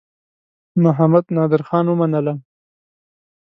[0.83, 2.37] محمدنادرخان ومنلم.